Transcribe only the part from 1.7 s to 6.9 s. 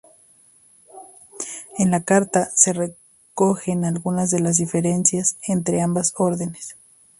En la carta se recogen algunas de las diferencias entre ambas órdenes.